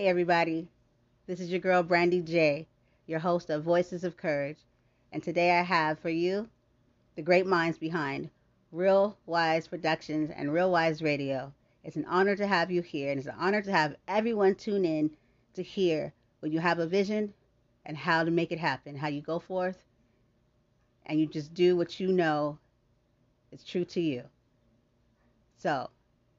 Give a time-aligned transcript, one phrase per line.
[0.00, 0.66] Hey, everybody.
[1.26, 2.66] This is your girl, Brandy J,
[3.06, 4.56] your host of Voices of Courage.
[5.12, 6.48] And today I have for you
[7.16, 8.30] the great minds behind
[8.74, 11.52] RealWize Productions and RealWize Radio.
[11.84, 14.86] It's an honor to have you here, and it's an honor to have everyone tune
[14.86, 15.10] in
[15.52, 17.34] to hear when you have a vision
[17.84, 19.84] and how to make it happen, how you go forth
[21.04, 22.58] and you just do what you know
[23.52, 24.22] is true to you.
[25.58, 25.90] So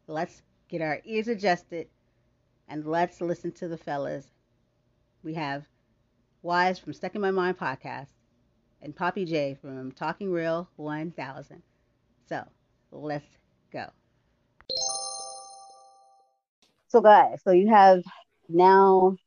[0.07, 1.89] let's get our ears adjusted
[2.71, 4.25] and let's listen to the fellas.
[5.23, 5.65] We have
[6.41, 8.07] Wize from Stuck in My Mind podcast
[8.81, 11.61] and Papi Jae from Talking Real 1000.
[12.29, 12.43] So
[12.91, 13.25] let's
[13.73, 13.87] go.
[16.87, 18.03] So guys, so you have
[18.47, 19.17] now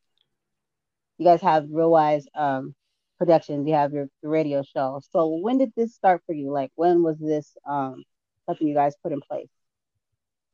[1.19, 2.75] you guys have RealWize um,
[3.19, 3.69] Productions.
[3.69, 5.03] You have your, radio show.
[5.13, 6.51] So when did this start for you?
[6.51, 8.05] Like when was this um,
[8.47, 9.51] something you guys put in place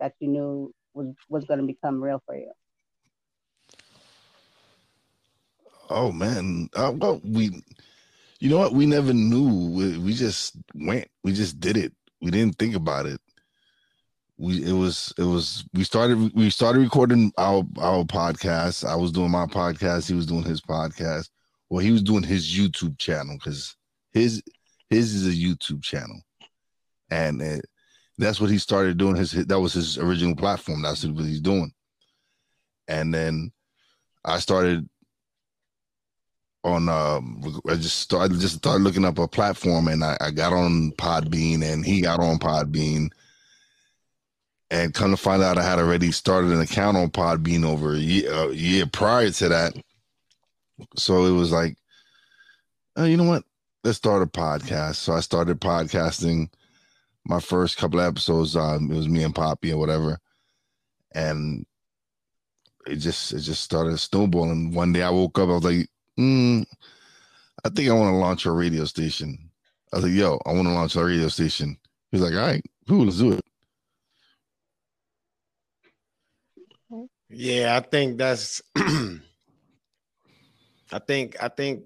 [0.00, 2.50] that you knew was was going to become real for you?
[5.90, 7.50] Oh man, uh, well we,
[8.38, 8.72] you know what?
[8.72, 9.72] We never knew.
[9.72, 11.08] We, we just went.
[11.24, 11.92] We just did it.
[12.22, 13.20] We didn't think about it.
[14.38, 18.88] We it was it was we started we started recording our our podcast.
[18.88, 20.06] I was doing my podcast.
[20.08, 21.28] He was doing his podcast.
[21.68, 23.76] Well, he was doing his YouTube channel because
[24.12, 24.42] his
[24.88, 26.20] his is a YouTube channel,
[27.10, 27.66] and it,
[28.16, 29.16] that's what he started doing.
[29.16, 30.82] His that was his original platform.
[30.82, 31.72] That's what he's doing.
[32.86, 33.50] And then
[34.24, 34.88] I started
[36.62, 40.52] on um I just started just started looking up a platform and I, I got
[40.52, 43.10] on Podbean and he got on Podbean
[44.70, 47.98] and come to find out I had already started an account on Podbean over a
[47.98, 49.74] year, a year prior to that.
[50.96, 51.76] So it was like,
[52.96, 53.44] oh, you know what?
[53.82, 54.96] Let's start a podcast.
[54.96, 56.50] So I started podcasting.
[57.24, 60.18] My first couple episodes, um, it was me and Papi or whatever,
[61.12, 61.66] and
[62.86, 64.72] it just it just started snowballing.
[64.72, 65.88] One day I woke up, I was like,
[66.20, 66.64] mm,
[67.64, 69.50] I think I want to launch a radio station.
[69.92, 71.76] I was like, yo, I want to launch a radio station.
[72.10, 73.40] He's like, all right, cool, let's do it.
[77.28, 79.20] Yeah, I think that's I
[81.06, 81.84] think I think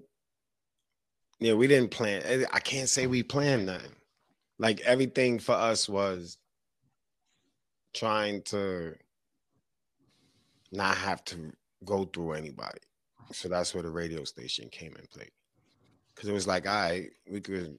[1.39, 2.45] yeah, we didn't plan.
[2.51, 3.91] I can't say we planned nothing.
[4.57, 6.37] Like everything for us was
[7.93, 8.95] trying to
[10.71, 12.79] not have to go through anybody.
[13.35, 15.29] So that's where the radio station came in play.
[16.15, 17.77] Cause it was like, I right, we could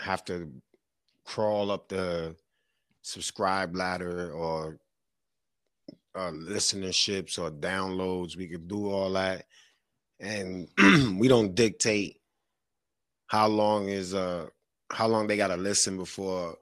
[0.00, 0.50] have to
[1.24, 2.36] crawl up the
[3.02, 4.78] subscribe ladder or
[6.14, 8.36] uh, listenerships or downloads.
[8.36, 9.46] We could do all that,
[10.20, 10.68] and
[11.18, 12.20] we don't dictate
[13.26, 14.46] how long is uh
[14.92, 16.56] how long they gotta listen before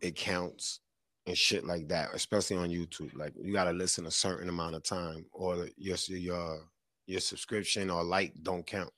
[0.00, 0.78] it counts
[1.26, 2.10] and shit like that.
[2.14, 6.60] Especially on YouTube, like you gotta listen a certain amount of time, or your your
[7.06, 8.90] your subscription or like don't count.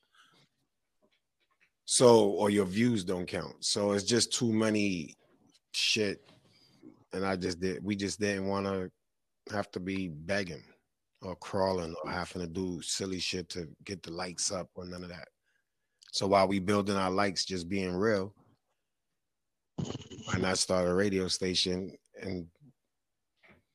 [1.85, 3.65] So or your views don't count.
[3.65, 5.15] So it's just too many
[5.73, 6.21] shit.
[7.13, 8.91] And I just did we just didn't want to
[9.53, 10.65] have to be begging
[11.23, 15.03] or crawling or having to do silly shit to get the likes up or none
[15.03, 15.29] of that.
[16.13, 18.35] So while we building our likes just being real,
[19.77, 22.47] why not start a radio station and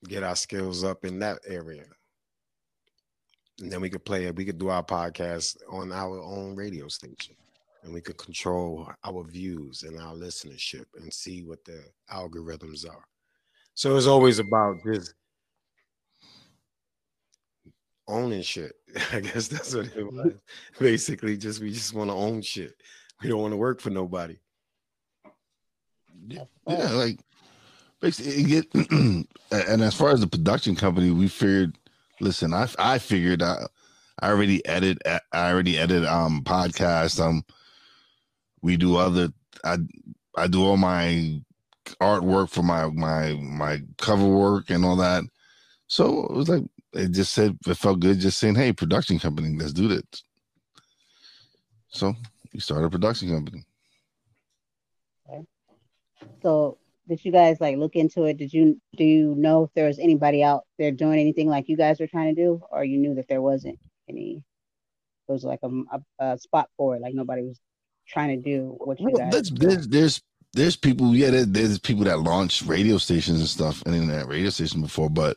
[0.08, 1.84] get our skills up in that area?
[3.62, 4.34] And then we could play it.
[4.34, 7.36] We could do our podcast on our own radio station.
[7.84, 13.04] And we could control our views and our listenership and see what the algorithms are.
[13.74, 15.14] So it's always about just
[18.08, 18.72] owning shit.
[19.12, 20.16] I guess that's what it mm-hmm.
[20.16, 20.32] was.
[20.80, 22.74] Basically, just we just want to own shit.
[23.22, 24.38] We don't want to work for nobody.
[26.26, 27.20] Yeah, yeah like
[28.00, 31.78] basically get and as far as the production company, we figured
[32.22, 33.66] listen, I I figured I
[34.20, 37.20] I already edit I already edit um podcasts.
[37.20, 37.44] Um
[38.62, 39.28] we do other
[39.64, 39.78] I
[40.36, 41.40] I do all my
[42.00, 45.24] artwork for my my my cover work and all that.
[45.88, 46.62] So it was like
[46.94, 50.24] it just said it felt good just saying, "Hey, production company, let's do this."
[51.88, 52.14] So
[52.54, 53.64] we started a production company.
[56.42, 56.78] So
[57.12, 58.38] did you guys like look into it?
[58.38, 61.76] Did you do you know if there was anybody out there doing anything like you
[61.76, 63.78] guys were trying to do, or you knew that there wasn't
[64.08, 64.42] any?
[65.28, 67.60] It was like a, a, a spot for it, like nobody was
[68.08, 69.50] trying to do what you well, guys.
[69.50, 70.22] There's, there's
[70.54, 74.48] there's people, yeah, there's, there's people that launch radio stations and stuff, and internet radio
[74.48, 75.36] station before, but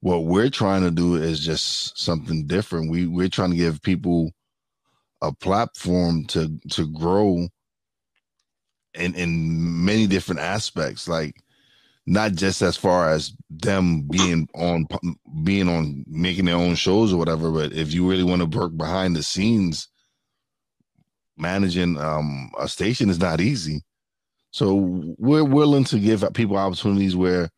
[0.00, 2.92] what we're trying to do is just something different.
[2.92, 4.30] We we're trying to give people
[5.20, 7.48] a platform to to grow
[8.94, 11.08] in in many different aspects.
[11.08, 11.36] Like
[12.06, 14.86] not just as far as them being on
[15.44, 18.76] being on making their own shows or whatever, but if you really want to work
[18.76, 19.88] behind the scenes,
[21.36, 23.82] managing um, a station is not easy.
[24.50, 24.74] So
[25.18, 27.50] we're willing to give people opportunities where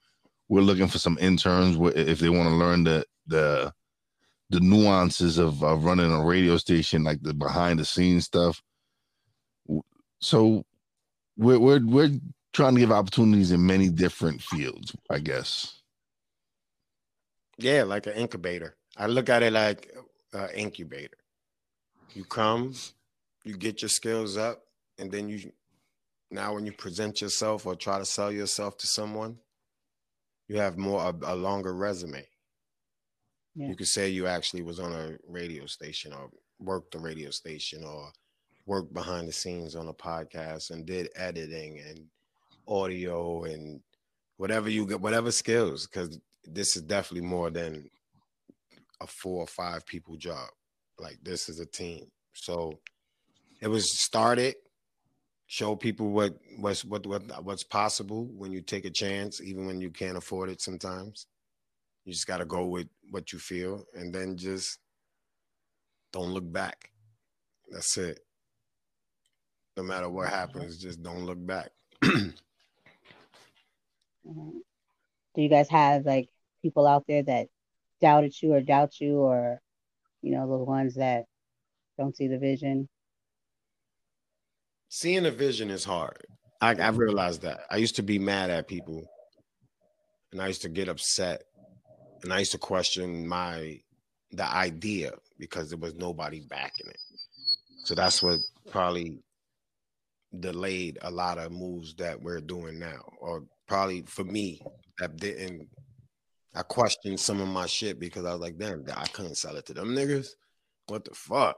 [0.48, 3.72] we're looking for some interns where, if they want to learn the the
[4.50, 8.62] the nuances of, of running a radio station, like the behind the scenes stuff.
[10.20, 10.66] So
[11.36, 12.10] we're we're we're
[12.52, 15.80] trying to give opportunities in many different fields, I guess.
[17.58, 18.76] Yeah, like an incubator.
[18.96, 19.94] I look at it like
[20.32, 21.16] an incubator.
[22.14, 22.74] You come,
[23.44, 24.62] you get your skills up,
[24.98, 25.52] and then you
[26.30, 29.38] now when you present yourself or try to sell yourself to someone,
[30.48, 32.26] you have more a, a longer resume.
[33.54, 33.68] Yeah.
[33.68, 37.84] You could say you actually was on a radio station or worked a radio station
[37.84, 38.10] or
[38.66, 42.06] worked behind the scenes on a podcast and did editing and
[42.68, 43.80] audio and
[44.36, 47.88] whatever you get, whatever skills, because this is definitely more than
[49.00, 50.48] a four or five people job.
[50.98, 52.10] Like this is a team.
[52.32, 52.78] So
[53.60, 54.54] it was started
[55.52, 59.82] show people what what's what, what what's possible when you take a chance, even when
[59.82, 61.26] you can't afford it sometimes.
[62.06, 64.78] You just gotta go with what you feel and then just
[66.10, 66.90] don't look back.
[67.70, 68.20] That's it.
[69.76, 71.70] No matter what happens, just don't look back.
[72.04, 72.30] mm-hmm.
[74.24, 76.28] Do you guys have like
[76.62, 77.48] people out there that
[78.00, 79.60] doubted you or doubt you or
[80.20, 81.24] you know, the ones that
[81.98, 82.88] don't see the vision?
[84.94, 86.26] seeing a vision is hard.
[86.60, 87.60] I, I realized that.
[87.70, 89.02] I used to be mad at people,
[90.30, 91.44] and I used to get upset,
[92.22, 93.80] and I used to question my
[94.32, 96.98] the idea because there was nobody backing it.
[97.84, 98.38] So that's what
[98.70, 99.18] probably
[100.38, 104.60] delayed a lot of moves that we're doing now, or probably for me
[104.98, 105.68] that didn't.
[106.54, 109.64] I questioned some of my shit because I was like, damn, I couldn't sell it
[109.66, 110.28] to them niggas.
[110.86, 111.56] What the fuck?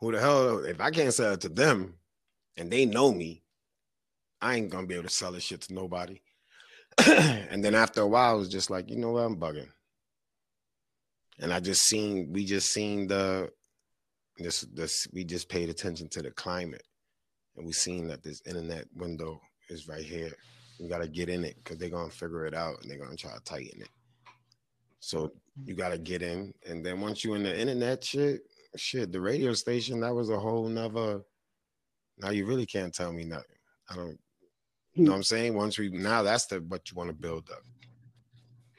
[0.00, 0.64] Who the hell?
[0.64, 1.94] If I can't sell it to them,
[2.56, 3.42] and they know me,
[4.40, 6.20] I ain't gonna be able to sell this shit to nobody.
[7.06, 9.68] and then after a while, it was just like, you know what, I'm bugging.
[11.40, 13.50] And I just seen, we just seen the
[14.38, 16.82] this this we just paid attention to the climate.
[17.58, 20.32] And we seen that this internet window is right here.
[20.80, 23.34] We gotta get in it because they're gonna figure it out and they're gonna try
[23.34, 23.90] to tighten it.
[25.00, 25.32] So
[25.66, 26.54] you gotta get in.
[26.66, 28.42] And then once you're in the internet shit,
[28.76, 31.22] shit, the radio station, that was a whole nother
[32.20, 33.44] now you really can't tell me nothing.
[33.88, 34.18] I don't.
[34.94, 35.54] You know what I'm saying?
[35.54, 37.62] Once we now that's the what you want to build up.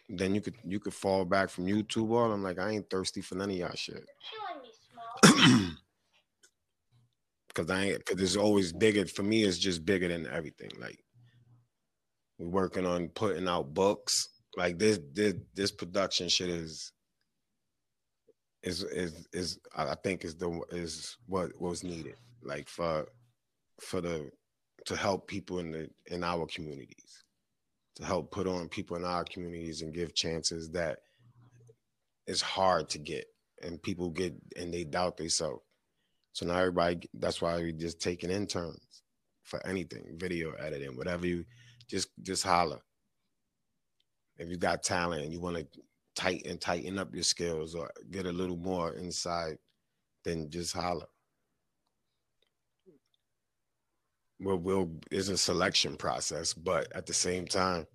[0.10, 2.31] Then you could you could fall back from YouTube all.
[2.31, 4.06] I'm like I ain't thirsty for none of y'all shit.
[7.60, 9.44] Cause I because it's always bigger for me.
[9.44, 10.72] It's just bigger than everything.
[10.80, 10.98] Like
[12.38, 14.30] we're working on putting out books.
[14.56, 16.94] Like this this this production shit is
[18.64, 22.16] is is is I think is the is what was needed.
[22.42, 23.10] Like for
[23.82, 24.32] for the
[24.86, 27.26] to help people in the in our communities,
[27.98, 31.00] to help put on people in our communities and give chances that
[32.26, 33.26] is hard to get,
[33.62, 35.62] and people get and they doubt themselves.
[36.40, 39.04] So now everybody, that's why we just taking interns
[39.44, 41.44] for anything, video editing, whatever you
[41.90, 42.80] just just holler.
[44.38, 45.68] If you got talent and you want to
[46.16, 49.58] tighten tighten up your skills or get a little more inside,
[50.24, 51.08] then just holler.
[54.40, 57.86] well, will is a selection process, but at the same time,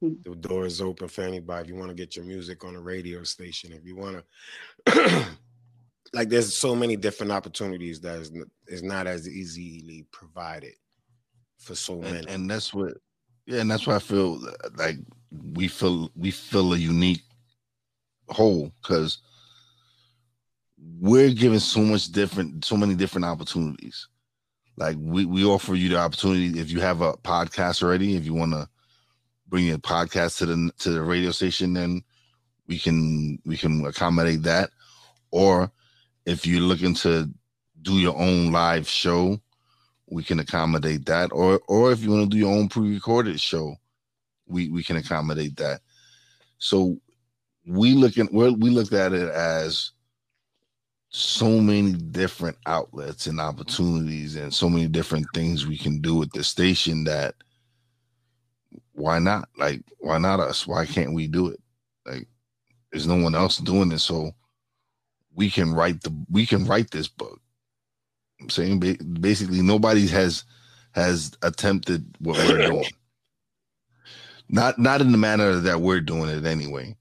[0.00, 0.14] hmm.
[0.24, 1.62] the door is open for anybody.
[1.62, 4.24] If you want to get your music on a radio station, if you want
[4.86, 5.26] to,
[6.12, 8.32] like, there's so many different opportunities that is,
[8.66, 10.74] is not as easily provided
[11.58, 12.18] for so many.
[12.18, 12.94] And, and that's what,
[13.46, 14.40] yeah, and that's why I feel
[14.76, 14.96] like
[15.54, 17.22] we feel we feel a unique
[18.28, 19.18] whole because
[21.00, 24.08] we're given so much different, so many different opportunities
[24.76, 28.34] like we, we offer you the opportunity if you have a podcast already, if you
[28.34, 28.68] want to
[29.46, 32.02] bring your podcast to the to the radio station, then
[32.66, 34.70] we can we can accommodate that.
[35.30, 35.70] Or
[36.26, 37.28] if you're looking to
[37.82, 39.40] do your own live show,
[40.10, 41.30] we can accommodate that.
[41.32, 43.76] Or or if you want to do your own pre-recorded show,
[44.46, 45.80] we we can accommodate that.
[46.58, 46.98] So
[47.66, 49.92] we looking we we looked at it as
[51.14, 56.32] so many different outlets and opportunities and so many different things we can do with
[56.32, 57.34] the station that
[58.92, 61.60] why not like why not us why can't we do it
[62.06, 62.26] like
[62.90, 64.30] there's no one else doing it so
[65.34, 67.40] we can write the we can write this book
[68.40, 68.78] i'm saying
[69.20, 70.44] basically nobody has
[70.94, 72.84] has attempted what we're doing
[74.52, 76.94] not not in the manner that we're doing it anyway.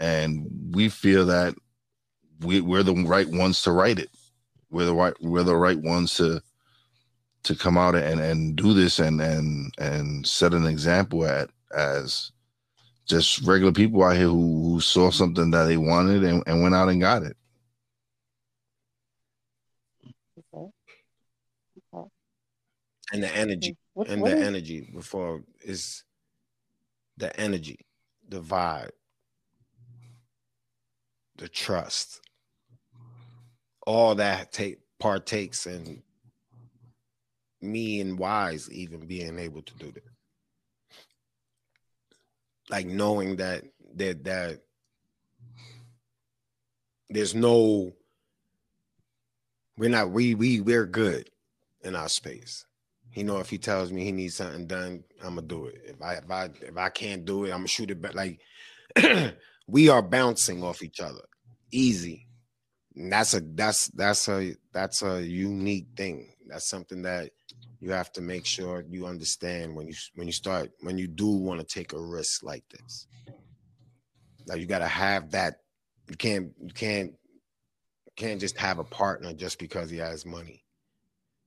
[0.00, 1.54] And we feel that
[2.40, 4.08] we, we're the right ones to write it.
[4.70, 6.42] We're the right we're the right ones to
[7.42, 12.32] to come out and and do this and and and set an example at as
[13.06, 16.74] just regular people out here who, who saw something that they wanted and, and went
[16.74, 17.36] out and got it.
[20.54, 20.70] Okay.
[21.94, 22.08] Okay.
[23.12, 26.04] And the energy what, and what the is- energy before is
[27.16, 27.78] the energy,
[28.28, 28.90] the vibe,
[31.36, 32.20] the trust,
[33.86, 36.02] all that take partakes in
[37.60, 40.02] me and Wize even being able to do that.
[42.70, 43.64] Like knowing that
[43.96, 44.60] that that
[47.08, 47.92] there's no
[49.76, 51.28] we're not we we we're good
[51.82, 52.64] in our space.
[53.14, 55.82] You know, if he tells me he needs something done, I'm gonna do it.
[55.84, 58.14] If I if I if I can't do it, I'm gonna shoot it back.
[58.14, 58.40] Like
[59.66, 61.22] we are bouncing off each other,
[61.72, 62.26] easy.
[62.94, 66.34] And that's a that's that's a that's a unique thing.
[66.46, 67.30] That's something that
[67.80, 71.28] you have to make sure you understand when you when you start when you do
[71.28, 73.06] want to take a risk like this
[74.46, 75.60] like you got to have that
[76.08, 77.12] you can't you can't
[78.06, 80.59] you can't just have a partner just because he has money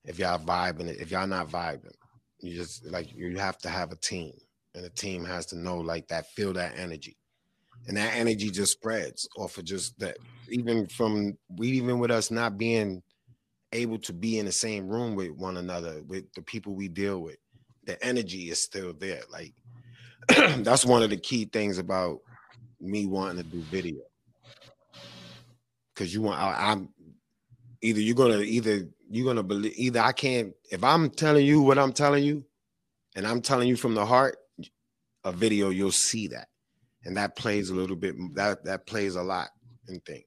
[0.06, 1.94] if y'all vibing if y'all not vibing
[2.40, 4.34] you just like you have to have a team
[4.76, 7.16] and the team has to know like that feel that energy
[7.88, 10.18] and that energy just spreads off of just that
[10.50, 13.02] even from we even with us not being
[13.74, 17.20] able to be in the same room with one another, with the people we deal
[17.20, 17.38] with,
[17.86, 19.22] the energy is still there.
[19.30, 19.54] Like
[20.64, 22.20] that's one of the key things about
[22.80, 24.02] me wanting to do video.
[25.96, 26.90] Cause you want I, I'm
[27.82, 31.78] either you're gonna either you're gonna believe either I can't if I'm telling you what
[31.78, 32.44] I'm telling you,
[33.16, 34.38] and I'm telling you from the heart,
[35.24, 36.48] a video you'll see that,
[37.06, 39.50] and that plays a little bit that that plays a lot
[39.88, 40.26] in things.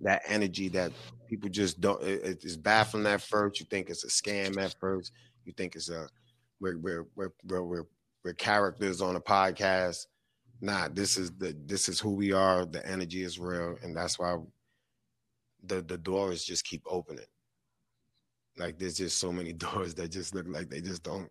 [0.00, 0.92] That energy that
[1.28, 3.60] people just don't it, it's baffling at first.
[3.60, 5.12] You think it's a scam at first.
[5.44, 6.08] You think it's a
[6.60, 7.84] we're we're we're we're, we're,
[8.24, 10.06] we're characters on a podcast.
[10.62, 12.64] Nah this is the this is who we are.
[12.64, 13.76] The energy is real.
[13.82, 14.38] And that's why
[15.62, 17.26] the the doors just keep opening
[18.58, 21.30] like there's just so many doors that just look like they just don't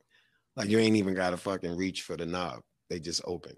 [0.56, 3.56] like you ain't even got to fucking reach for the knob they just open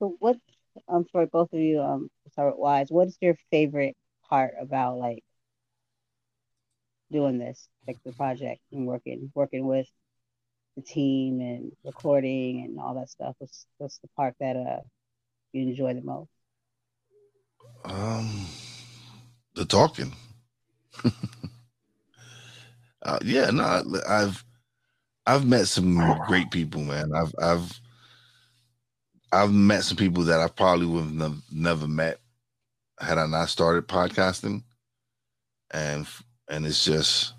[0.00, 0.38] So what
[0.88, 3.96] um for both of you, um start Wize, what is your favorite
[4.28, 5.22] part about like
[7.12, 9.88] doing this, like the project and working working with
[10.76, 13.36] the team and recording and all that stuff?
[13.38, 14.80] What's what's the part that uh
[15.52, 16.30] you enjoy the most?
[17.84, 18.46] Um
[19.54, 20.12] the talking.
[23.02, 24.44] uh, yeah, no, I've
[25.26, 27.12] I've met some great people, man.
[27.14, 27.80] I've I've
[29.32, 32.20] I've met some people that I probably would have never met
[32.98, 34.62] had I not started podcasting,
[35.70, 36.06] and
[36.48, 37.34] and it's just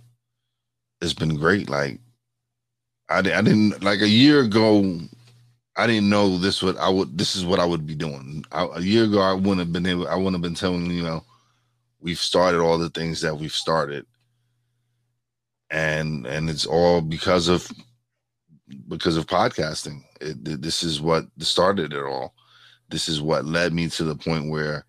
[1.01, 1.70] it's been great.
[1.70, 2.00] Like
[3.10, 5.00] I, I didn't like a year ago.
[5.75, 8.44] I didn't know this would I would this is what I would be doing.
[8.51, 10.08] I, a year ago, I wouldn't have been able.
[10.08, 11.24] I wouldn't have been telling you know
[12.00, 14.06] we've started all the things that we've started,
[15.70, 17.70] and and it's all because of
[18.88, 20.04] because of podcasting.
[20.20, 22.34] It, this is what started it all.
[22.90, 24.86] This is what led me to the point where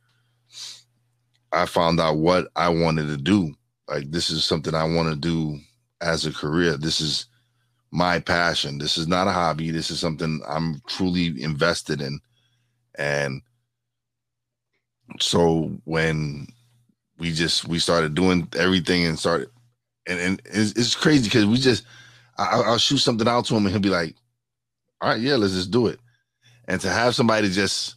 [1.53, 3.55] I found out what I wanted to do.
[3.89, 5.59] Like this is something I want to do
[6.01, 6.77] as a career.
[6.77, 7.27] This is
[7.93, 8.79] my passion.
[8.79, 9.71] This is not a hobby.
[9.71, 12.19] This is something I'm truly invested in.
[12.97, 13.43] And
[15.21, 16.47] so when
[17.19, 19.51] we just we started doing everything and started
[20.07, 21.85] and, and it's, it's crazy because we just
[22.39, 24.17] I'll, I'll shoot something out to him and he'll be like,
[25.01, 26.01] all right, yeah, let's just do it.
[26.67, 27.97] And to have somebody just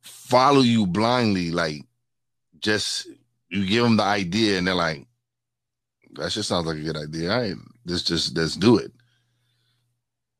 [0.00, 1.82] follow you blindly, like
[2.58, 3.06] just
[3.48, 5.06] you give them the idea and they're like,
[6.14, 7.32] that just sounds like a good idea.
[7.32, 7.54] All right,
[7.86, 8.90] let's just let's do it.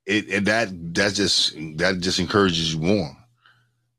[0.07, 3.17] It that that just that just encourages you more.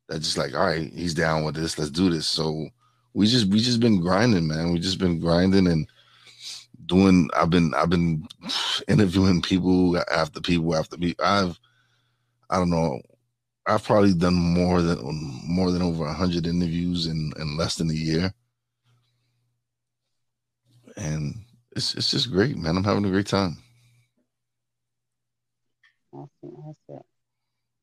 [0.08, 1.80] That's just like, all right, he's down with this.
[1.80, 2.28] Let's do this.
[2.28, 2.68] So
[3.14, 4.72] we just we just been grinding, man.
[4.72, 5.88] We just been grinding and
[6.86, 8.28] doing I've been I've been
[8.88, 11.16] interviewing people after people after me.
[11.20, 11.60] I've
[12.50, 13.02] I don't know.
[13.66, 15.00] I've probably done more than
[15.44, 18.32] more than over a hundred interviews in, in less than a year.
[20.98, 21.36] And
[21.76, 22.78] it's it's just great, man.
[22.78, 23.58] I'm having a great time.
[26.16, 27.04] Awesome, awesome.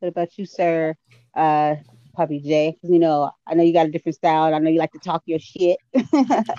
[0.00, 0.96] What about you, sir?
[1.36, 1.76] Uh
[2.16, 2.74] Papi Jae?
[2.74, 4.44] Because you know, I know you got a different style.
[4.46, 5.78] And I know you like to talk your shit.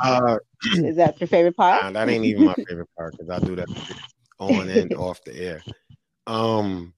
[0.04, 0.38] Uh,
[0.72, 1.84] Is that your favorite part?
[1.84, 3.70] nah, that ain't even my favorite part because I do that
[4.40, 5.64] on and off the air.
[6.26, 6.94] Um,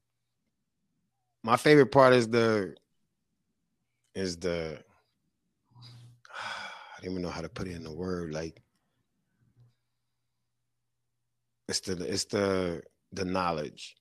[1.44, 2.75] my favorite part is the
[4.13, 4.77] is the
[6.29, 8.34] I don't even know how to put it in a word.
[8.34, 8.62] Like
[11.67, 13.96] it's the it's the the knowledge.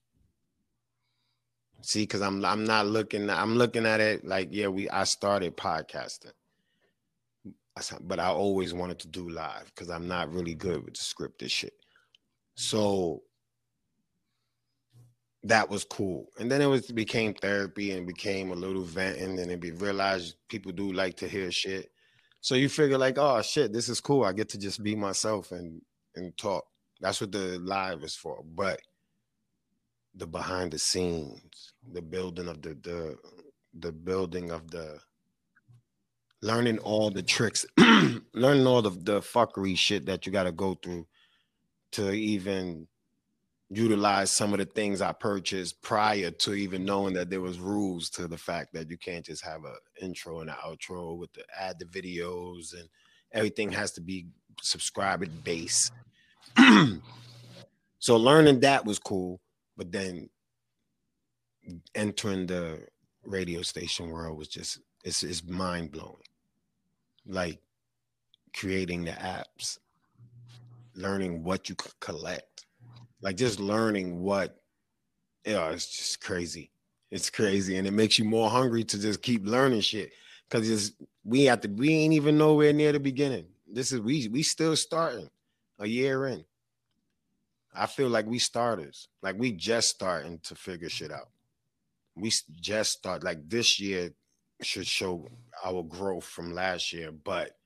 [1.85, 5.55] See, because I'm I'm not looking I'm looking at it like yeah we I started
[5.55, 6.31] podcasting,
[8.01, 11.51] but I always wanted to do live because I'm not really good with the scripted
[11.51, 11.73] shit.
[12.55, 13.21] So
[15.43, 16.25] that was cool.
[16.39, 19.71] And then it was became therapy and became a little venting, and then it be
[19.71, 21.91] realized people do like to hear shit.
[22.41, 24.23] So you figure like, oh shit, this is cool.
[24.23, 25.79] I get to just be myself and
[26.15, 26.65] and talk.
[26.99, 28.43] That's what the live is for.
[28.43, 28.79] But
[30.15, 33.17] the behind the scenes, the building of the the
[33.77, 34.99] the building of the
[36.41, 40.75] learning all the tricks, learning all the the fuckery shit that you got to go
[40.75, 41.05] through
[41.91, 42.87] to even
[43.69, 48.09] utilize some of the things I purchased prior to even knowing that there was rules
[48.11, 51.43] to the fact that you can't just have a intro and an outro with the
[51.59, 52.87] add the videos and
[53.31, 54.27] everything has to be
[54.61, 55.91] subscriber base.
[57.99, 59.41] so learning that was cool,
[59.77, 60.29] but then
[61.95, 62.85] entering the
[63.23, 66.17] radio station world was just it's it's mind blowing.
[67.27, 67.59] Like
[68.55, 69.79] creating the apps,
[70.95, 72.65] learning what you could collect,
[73.21, 74.61] like just learning what,
[75.45, 76.71] yeah, it's just crazy.
[77.11, 80.11] It's crazy, and it makes you more hungry to just keep learning shit.
[80.49, 80.91] Cause it's
[81.23, 83.45] we have to we ain't even nowhere near the beginning.
[83.67, 85.29] This is we we still starting
[85.79, 86.45] a year in.
[87.77, 91.29] I feel like we starters, like we just starting to figure shit out.
[92.15, 94.11] We just start like this year
[94.61, 95.27] should show
[95.63, 97.57] our growth from last year, but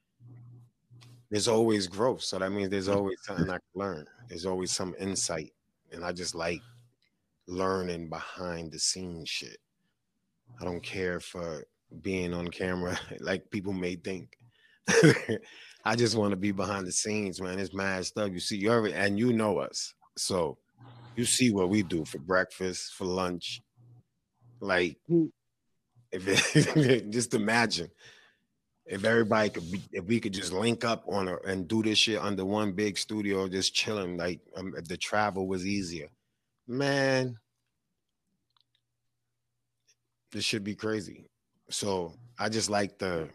[1.29, 2.23] there's always growth.
[2.23, 2.95] So that means there's mm.
[2.95, 4.05] always something I can learn.
[4.27, 5.53] There's always some insight.
[5.91, 6.61] And I just like
[7.47, 9.57] learning behind the scenes shit.
[10.59, 11.65] I don't care for
[12.01, 14.37] being on camera like people may think.
[15.85, 17.59] I just want to be behind the scenes, man.
[17.59, 18.31] It's mad stuff.
[18.31, 19.93] You see, you already and you know us.
[20.19, 20.57] So
[21.15, 23.61] you see what we do for breakfast, for lunch.
[24.61, 25.31] Like Mm.
[26.11, 27.89] if it, just imagine
[28.85, 31.99] if everybody could be, if we could just link up on a, and do this
[31.99, 36.09] shit under one big studio, just chilling, like um, if the travel was easier,
[36.67, 37.35] man,
[40.31, 41.27] this should be crazy.
[41.69, 43.29] So I just like the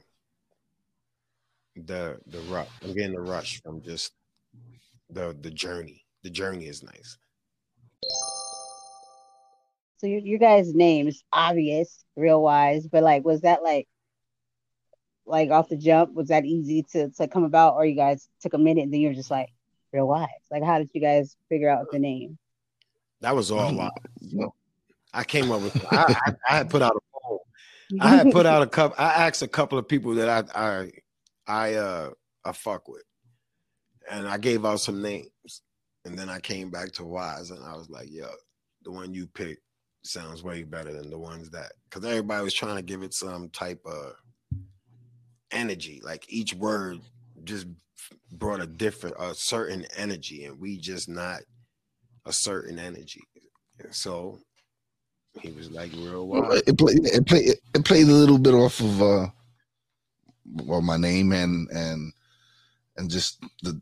[1.77, 2.69] the the rush.
[2.83, 4.13] I'm getting the rush from just
[5.11, 6.04] the the journey.
[6.25, 7.19] The journey is nice.
[9.99, 13.87] So your your guys' names obvious, RealWize, but like, was that like,
[15.27, 16.15] like off the jump?
[16.15, 19.01] Was that easy to to come about, or you guys took a minute and then
[19.01, 19.51] you were just like,
[19.95, 20.29] RealWize?
[20.51, 22.39] Like, how did you guys figure out the name?
[23.21, 23.77] That was all Mhm.
[23.77, 24.53] wild.
[25.13, 25.77] I came up with.
[25.91, 27.47] I, I, I had put out a poll.
[28.01, 28.97] I had put out a couple.
[28.99, 30.91] I asked a couple of people that I I
[31.47, 32.11] I uh
[32.45, 33.05] I fuck with,
[34.11, 35.31] and I gave out some names,
[36.05, 38.29] and then I came back to Wize, and I was like, "Yo,
[38.85, 39.63] the one you picked
[40.05, 43.51] sounds way better than the ones that," because everybody was trying to give it some
[43.51, 44.15] type of
[45.53, 46.01] energy.
[46.05, 47.01] Like each word
[47.45, 47.67] just
[48.33, 51.43] brought a different, a certain energy, and we just not
[52.27, 53.25] a certain energy.
[53.81, 54.41] And so
[55.41, 58.55] he was like, "Real Well, wise." It played it played it played a little bit
[58.55, 59.27] off of uh
[60.65, 62.13] well my name and and
[62.97, 63.81] and just the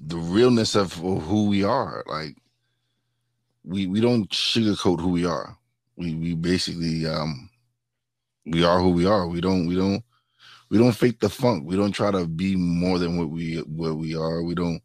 [0.00, 2.04] the realness of who we are.
[2.06, 2.36] Like
[3.64, 5.56] we we don't sugarcoat who we are.
[5.96, 7.50] We we basically um
[8.46, 9.26] we are who we are.
[9.28, 10.02] We don't we don't
[10.70, 11.64] we don't fake the funk.
[11.66, 14.42] We don't try to be more than what we what we are.
[14.42, 14.80] We don't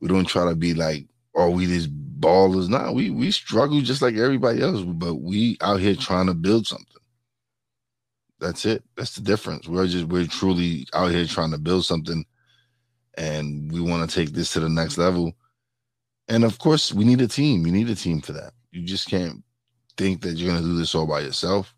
[0.00, 2.68] we don't try to be like oh we these ballers.
[2.68, 6.66] Nah, we we struggle just like everybody else, but we out here trying to build
[6.66, 6.86] something.
[8.40, 8.84] That's it.
[8.96, 9.68] That's the difference.
[9.68, 12.24] We're just we're truly out here trying to build something
[13.16, 15.34] and we want to take this to the next level.
[16.28, 17.66] And of course, we need a team.
[17.66, 18.52] You need a team for that.
[18.72, 19.42] You just can't
[19.96, 21.74] think that you're gonna do this all by yourself.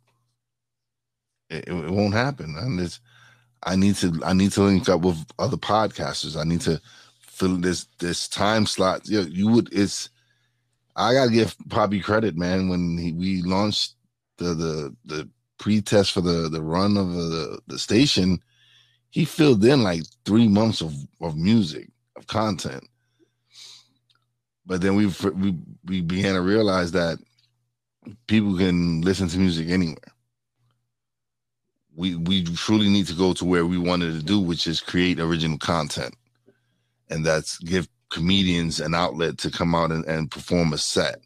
[1.51, 2.57] It, it, it won't happen.
[2.59, 3.01] And it's
[3.63, 6.37] I need to I need to link up with other podcasters.
[6.41, 6.81] I need to
[7.21, 9.09] fill this this time slot.
[9.09, 10.11] You, you would it's
[10.97, 12.69] I gotta give Papi credit, man.
[12.69, 13.95] When he, we launched
[14.39, 18.41] the the the pre-test for the the run of the the station,
[19.11, 22.85] he filled in like three months of of music of content.
[24.67, 27.19] But then we we we began to realize that
[28.29, 29.97] people can listen to music anywhere.
[31.97, 35.21] we we truly need to go to where we wanted to do, which is create
[35.21, 36.15] original content,
[37.11, 41.21] and that's give comedians an outlet to come out and, and perform a set.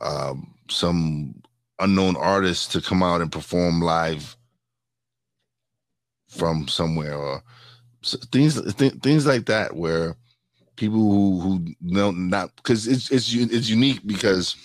[0.00, 1.34] Um, some
[1.80, 4.36] unknown artists to come out and perform live
[6.30, 7.42] from somewhere or
[8.32, 10.16] things th- things like that where
[10.76, 14.56] people who who know not because it's it's it's unique because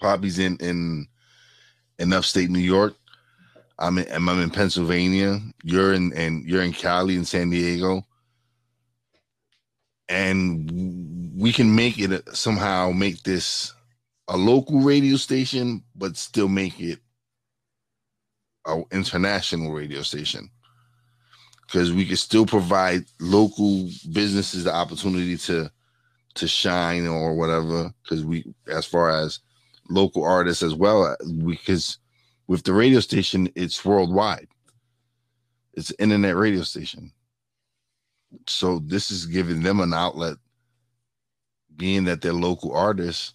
[0.00, 1.06] Papi's in in
[1.98, 2.94] in upstate New York.
[3.78, 5.40] I'm in I'm in Pennsylvania.
[5.64, 8.04] You're in and you're in Cali and San Diego,
[10.08, 10.70] and
[11.36, 13.74] we can make it somehow make this
[14.28, 17.00] a local radio station, but still make it
[18.66, 20.50] a international radio station.
[21.66, 25.70] Because we can still provide local businesses the opportunity to
[26.34, 27.92] to shine or whatever.
[28.02, 29.40] Because we as far as
[29.90, 31.98] local artists as well uh, because
[32.46, 34.48] with the radio station it's worldwide.
[35.74, 37.12] It's an internet radio station.
[38.46, 40.36] So this is giving them an outlet
[41.76, 43.34] being that they're local artists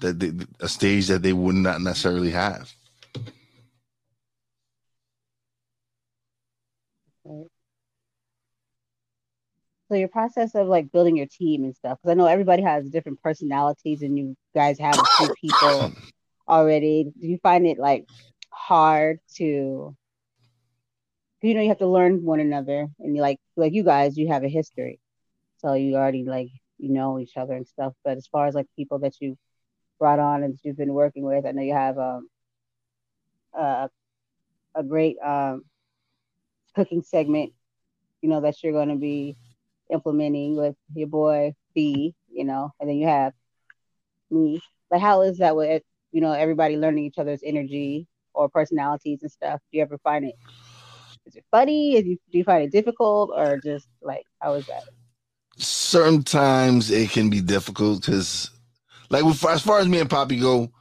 [0.00, 2.72] that they, a stage that they would not necessarily have
[9.92, 12.88] So your process of like building your team and stuff, because I know everybody has
[12.88, 15.92] different personalities, and you guys have a few people
[16.48, 17.12] already.
[17.20, 18.06] Do you find it like
[18.48, 19.94] hard to?
[21.42, 24.28] You know, you have to learn one another, and you like like you guys, you
[24.28, 24.98] have a history,
[25.58, 27.92] so you already like you know each other and stuff.
[28.02, 29.36] But as far as like people that you
[29.98, 32.28] brought on and you've been working with, I know you have um
[33.52, 33.90] a
[34.74, 35.66] a great um
[36.74, 37.52] cooking segment,
[38.22, 39.36] you know, that you're going to be
[39.90, 43.32] implementing with your boy B, you know, and then you have
[44.30, 44.60] me.
[44.90, 49.30] Like, how is that with, you know, everybody learning each other's energy or personalities and
[49.30, 49.60] stuff?
[49.70, 50.34] Do you ever find it?
[51.26, 51.96] Is it funny?
[51.96, 54.82] Is you, do you find it difficult or just like, how is that?
[55.56, 58.50] Certain times it can be difficult because,
[59.10, 60.72] like, as far as me and Papi go,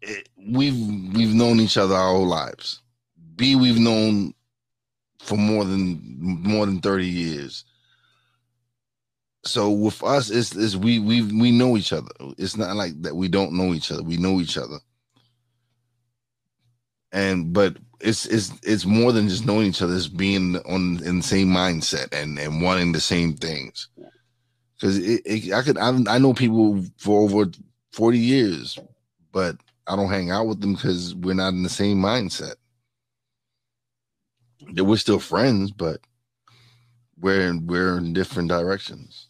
[0.00, 2.80] it, we've we've known each other our whole lives.
[3.36, 4.34] B, we've known
[5.24, 7.64] for more than more than 30 years.
[9.44, 12.10] So with us it's, it's we we we know each other.
[12.38, 14.02] It's not like that we don't know each other.
[14.02, 14.78] We know each other.
[17.12, 19.94] And but it's it's it's more than just knowing each other.
[19.94, 23.88] It's being on in the same mindset and and wanting the same things.
[24.74, 24.98] Because
[25.52, 27.50] i could I, I know people for over
[27.92, 28.78] 40 years
[29.32, 29.56] but
[29.86, 32.56] i don't hang out with them because we're not in the same mindset
[34.72, 36.00] that we're still friends, but
[37.18, 39.28] we're in, we're in different directions.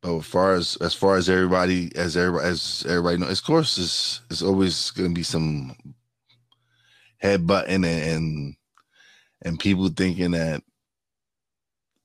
[0.00, 3.78] But as far as as far as everybody as everybody as everybody knows, of course,
[3.78, 5.76] it's it's always going to be some
[7.22, 8.54] headbutting and, and
[9.42, 10.62] and people thinking that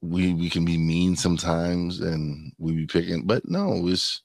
[0.02, 4.22] we we can be mean sometimes and we be picking, but no, it's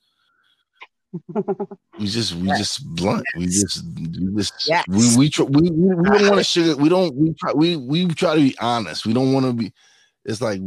[1.98, 2.58] we just we yes.
[2.58, 3.24] just blunt.
[3.36, 4.84] We just we just yes.
[4.88, 6.76] we we, tr- we we we don't want to sugar.
[6.76, 9.06] We don't we try we we try to be honest.
[9.06, 9.72] We don't want to be.
[10.24, 10.60] It's like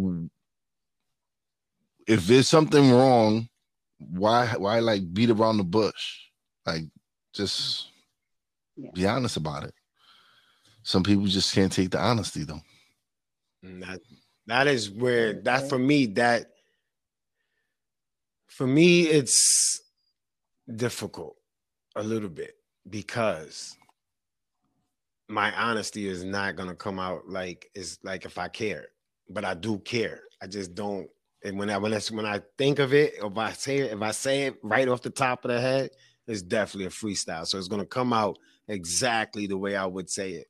[2.08, 3.48] if there's something wrong,
[4.00, 6.20] why why like beat around the bush?
[6.66, 6.84] Like
[7.34, 7.90] just
[8.76, 8.90] yeah.
[8.94, 9.74] be honest about it.
[10.84, 12.62] Some people just can't take the honesty though.
[13.64, 14.02] Mm, that
[14.48, 16.48] that is where that for me that
[18.48, 19.81] for me it's
[20.78, 21.36] difficult
[21.96, 22.56] a little bit
[22.90, 23.78] because
[25.30, 28.88] my honesty is not gonna come out like it's like if I care,
[29.30, 30.22] but I do care.
[30.42, 31.08] I just don't.
[31.44, 34.02] And when I when I when I think of it, if I say it, if
[34.02, 35.92] I say it right off the top of the head,
[36.28, 37.48] it's definitely a freestyle.
[37.48, 40.48] So it's gonna come out exactly the way I would say it.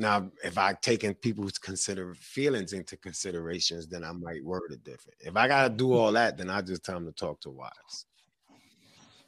[0.00, 5.18] Now, if I taken people's consider feelings into considerations, then I might word it different.
[5.20, 8.04] If I gotta do all that, then I just tell them to talk to Wize.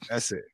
[0.09, 0.45] That's it.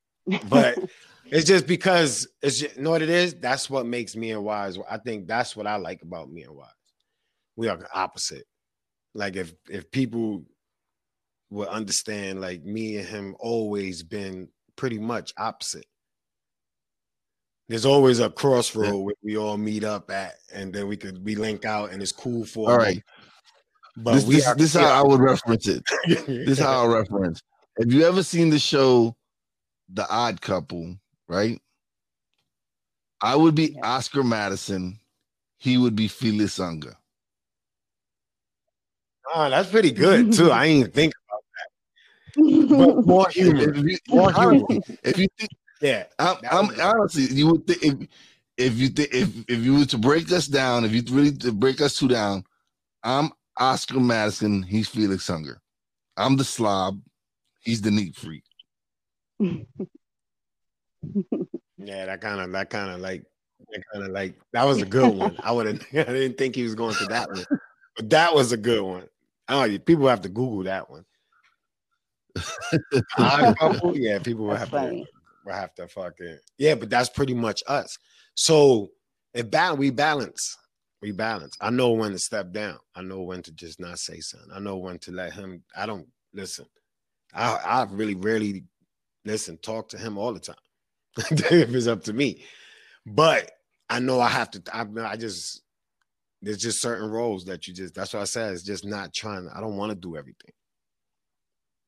[0.48, 0.78] But
[1.26, 3.35] it's just because it's just, you know what it is.
[3.35, 4.78] That's what makes me and Wize.
[4.90, 6.68] I think that's what I like about me and Wize.
[7.56, 8.44] We are opposite.
[9.14, 10.44] Like if if people
[11.50, 15.87] would understand, like me and him always been pretty much opposite.
[17.68, 18.92] There's always a crossroad yeah.
[18.92, 22.12] where we all meet up at, and then we could we link out, and it's
[22.12, 23.02] cool for all right.
[23.96, 25.82] But this, this, this is how I would reference it.
[26.06, 27.42] this is how I reference.
[27.78, 29.16] Have you ever seen the show
[29.92, 30.96] the odd couple,
[31.29, 31.61] right?
[33.20, 33.87] I would be yeah.
[33.96, 34.99] Oscar Madison.
[35.59, 36.96] He would be Felix Unger.
[39.35, 40.53] Oh, that's pretty good too.
[40.53, 42.94] I didn't even think about that.
[42.96, 43.77] But more human.
[43.77, 44.83] If you, more human.
[45.03, 48.09] If you think Yeah, I'm, I'm honestly, you would think if
[48.57, 51.53] if you th- if if you were to break us down, if you really to
[51.53, 52.44] break us two down,
[53.03, 54.62] I'm Oscar Madison.
[54.62, 55.61] He's Felix Unger.
[56.16, 57.01] I'm the slob.
[57.61, 58.44] He's the neat freak.
[59.40, 59.57] Yeah,
[62.07, 63.25] that kind of that kind of like
[63.70, 65.37] that kind of like that was a good one.
[65.42, 65.83] I would have.
[65.92, 67.44] I didn't think he was going to that one,
[67.96, 69.07] but that was a good one.
[69.49, 71.05] Oh, people have to Google that one.
[73.59, 75.05] couple, yeah, people will have funny.
[75.05, 75.11] to
[75.44, 77.99] will have to fucking yeah, but that's pretty much us.
[78.35, 78.90] So
[79.35, 80.57] if ba- we balance,
[81.01, 81.57] we balance.
[81.61, 82.79] I know when to step down.
[82.94, 84.51] I know when to just not say something.
[84.55, 85.62] I know when to let him.
[85.77, 86.66] I don't listen.
[87.35, 88.64] I I really rarely
[89.26, 89.58] listen.
[89.58, 90.56] Talk to him all the time
[91.16, 92.44] if it's up to me.
[93.04, 93.50] But
[93.90, 94.62] I know I have to.
[94.72, 95.62] I, I just
[96.40, 97.94] there's just certain roles that you just.
[97.94, 98.54] That's what I said.
[98.54, 99.48] It's just not trying.
[99.54, 100.52] I don't want to do everything.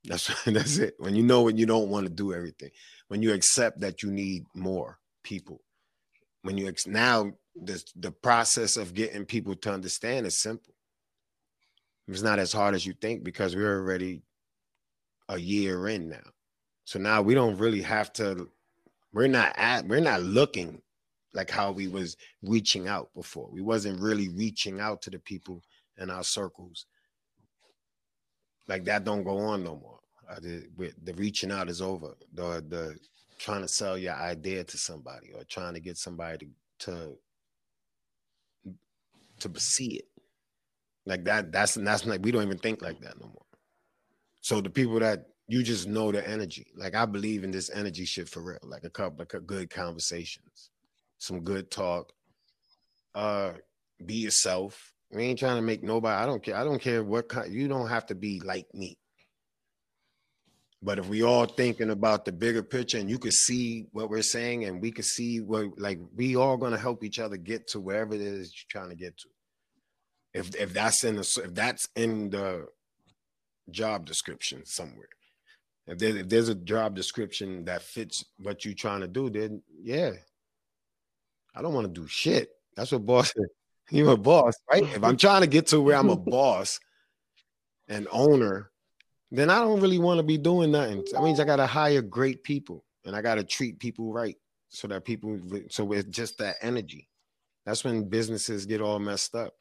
[0.05, 0.95] That's that's it.
[0.99, 2.71] When you know when you don't want to do everything,
[3.09, 5.63] when you accept that you need more people,
[6.43, 10.75] when you ex- now the the process of getting people to understand is simple.
[12.07, 14.23] It's not as hard as you think because we're already
[15.29, 16.31] a year in now.
[16.89, 18.49] So now we don't really have to.
[19.13, 19.87] We're not at.
[19.87, 20.81] We're not looking
[21.35, 23.51] like how we was reaching out before.
[23.53, 25.63] We wasn't really reaching out to the people
[25.99, 26.87] in our circles.
[28.69, 29.99] Like that don't go on no more.
[30.41, 30.67] The,
[31.05, 32.17] the reaching out is over.
[32.33, 32.97] The the
[33.37, 36.49] trying to sell your idea to somebody or trying to get somebody
[36.79, 37.19] to
[39.41, 40.09] to, to see it.
[41.05, 43.45] Like that, that's that's like we don't even think like that no more.
[44.41, 46.67] So the people that you just know the energy.
[46.77, 48.59] Like I believe in this energy shit for real.
[48.63, 50.71] Like a couple of good conversations,
[51.17, 52.13] some good talk.
[53.15, 53.53] Uh,
[54.05, 54.93] be yourself.
[55.11, 56.23] We ain't trying to make nobody.
[56.23, 56.57] I don't care.
[56.57, 57.53] I don't care what kind.
[57.53, 58.99] You don't have to be like me.
[60.83, 64.23] But if we all thinking about the bigger picture and you could see what we're
[64.23, 67.81] saying and we could see what like we all gonna help each other get to
[67.81, 69.29] wherever it is you're trying to get to.
[70.35, 72.67] If if that's in the if that's in the
[73.71, 75.09] job description somewhere.
[75.89, 79.63] If, there, if there's a job description that fits what you're trying to do, then
[79.83, 80.13] yeah.
[81.55, 82.51] I don't want to do shit.
[82.77, 83.33] That's what boss
[83.91, 84.83] You're a boss, right?
[84.83, 86.79] If I'm trying to get to where I'm a boss
[87.89, 88.71] and owner
[89.31, 91.05] then I don't really want to be doing nothing.
[91.13, 94.37] That means I got to hire great people and I got to treat people right
[94.71, 97.09] so that people, so it's just that energy.
[97.67, 99.55] That's when businesses get all messed up.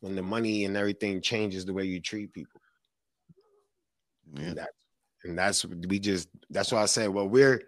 [0.00, 2.60] When the money and everything changes the way you treat people.
[4.34, 4.42] Yeah.
[4.42, 4.70] And, that,
[5.26, 7.62] and that's we just that's why I said, well, we're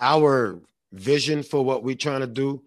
[0.00, 0.60] our
[0.92, 2.62] vision for what we're trying to do.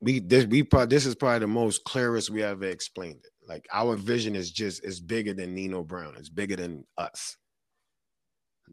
[0.00, 3.48] We this we probably this is probably the most clearest we ever explained it.
[3.48, 6.14] Like our vision is just is bigger than Nino Brown.
[6.16, 7.36] It's bigger than us.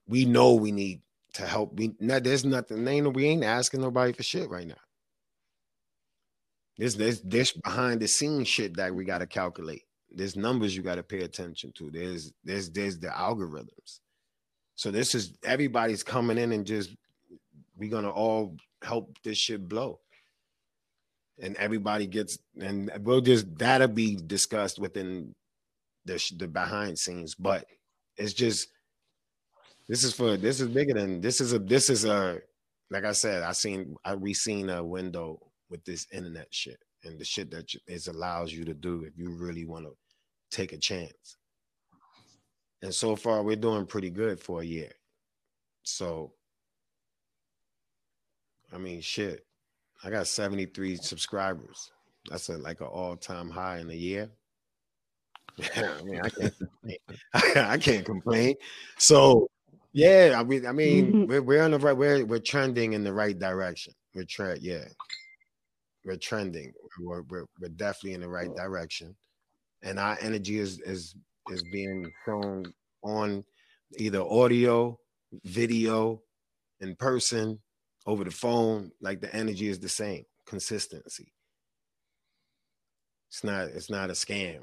[0.08, 1.02] We know we need
[1.34, 1.74] to help.
[1.78, 2.88] We not, there's nothing.
[2.88, 4.76] Ain't, we ain't asking nobody for shit right now.
[6.78, 9.84] There's there's this behind the scenes shit that we got to calculate.
[10.12, 11.90] There's numbers you got to pay attention to.
[11.92, 14.00] There's there's there's the algorithms.
[14.78, 16.96] So this is everybody's coming in and just
[17.76, 20.00] we're gonna all help this shit blow.
[21.40, 25.36] And everybody gets and we'll just that'll be discussed within
[26.08, 27.66] the the behind scenes but
[28.16, 28.70] it's just
[29.88, 32.40] this is for this is bigger than this is a this is a
[32.90, 37.20] like i said i seen i we seen a window with this internet shit and
[37.20, 39.92] the shit that it allows you to do if you really want to
[40.50, 41.38] take a chance
[42.82, 44.92] and so far we're doing pretty good for a year
[45.84, 46.34] so
[48.74, 49.48] i mean shit
[50.04, 51.92] I got 73 subscribers.
[52.30, 54.30] That's a, like an all-time high in a year.
[55.76, 56.54] I mean, I can't,
[57.56, 58.56] I can't complain.
[58.98, 59.50] So,
[59.94, 61.26] yeah, I mean, I mean, mm-hmm.
[61.26, 63.94] we're, we're on the right, we're we're trending in the right direction.
[64.14, 64.86] We're tre- yeah,
[66.06, 66.74] we're trending.
[67.00, 69.16] We're, we're we're definitely in the right direction,
[69.82, 71.16] and our energy is is
[71.52, 72.66] is being shown
[73.04, 73.44] on
[73.98, 75.00] either audio,
[75.44, 76.22] video,
[76.80, 77.60] in person,
[78.06, 81.34] over the phone, like the energy is the same, consistency.
[83.30, 84.62] It's not it's not a scam.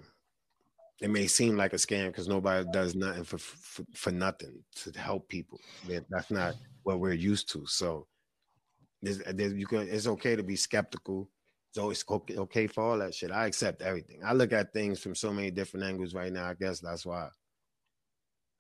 [1.01, 4.99] It may seem like a scam because nobody does nothing for, for, for nothing to
[4.99, 5.61] help people.
[6.09, 7.67] That's not what we're used to.
[7.67, 8.07] So
[9.03, 11.29] there's, there's, you can it's okay to be skeptical.
[11.75, 13.33] It's always okay, for all that shit.
[13.33, 14.21] I accept everything.
[14.25, 16.49] I look at things from so many different angles right now.
[16.49, 17.31] I guess that's why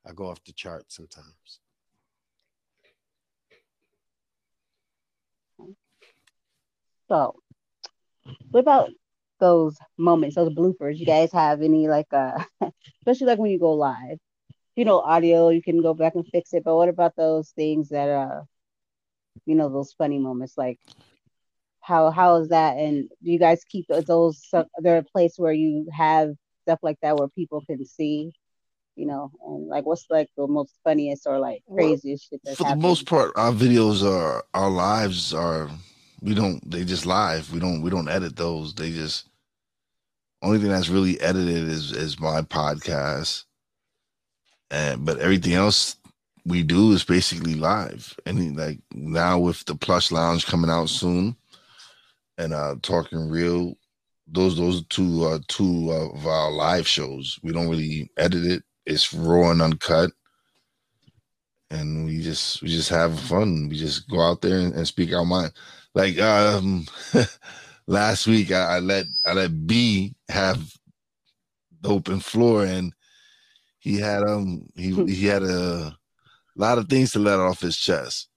[0.05, 1.61] I go off the chart sometimes.
[7.07, 7.37] So,
[8.51, 8.91] what about
[9.39, 10.99] those moments, those bloopers?
[10.99, 12.43] You guys have any like, uh,
[13.03, 14.19] especially like when you go live?
[14.75, 16.65] You know, audio, you can go back and fix it.
[16.65, 18.43] But what about those things that uh
[19.47, 20.81] you know those funny moments like
[21.85, 22.79] how how is that?
[22.79, 26.99] And do you guys keep those so, there a place where you have stuff like
[27.03, 28.33] that where people can see
[28.97, 32.65] you know and like what's like the most funniest or like craziest well, shit for
[32.65, 32.83] happened?
[32.83, 35.69] the most part our videos are our lives are
[36.25, 37.53] we don't they just live.
[37.53, 38.75] We don't we don't edit those.
[38.75, 39.29] They just
[40.43, 43.45] only thing that's really edited is is my podcast.
[44.71, 45.97] And but everything else
[46.47, 48.19] we do is basically live.
[48.25, 51.37] And like now with the plush lounge coming out soon
[52.39, 53.75] and uh talking real
[54.29, 57.39] those those two uh two of our live shows.
[57.43, 58.63] We don't really edit it.
[58.87, 60.11] It's raw and uncut.
[61.71, 63.69] And we just we just have fun.
[63.69, 65.53] We just go out there and, and speak our mind.
[65.95, 66.87] Like um
[67.87, 70.73] last week I, I, let I let B have
[71.81, 72.93] the open floor and
[73.79, 75.97] he had um he he had a
[76.57, 78.29] lot of things to let off his chest.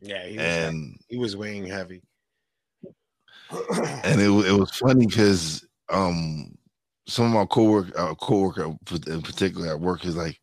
[0.00, 2.02] Yeah, he and he was weighing heavy.
[4.04, 6.56] And it it was funny because um
[7.06, 8.74] some of my coworker uh, coworker
[9.06, 10.40] in particular at work is like,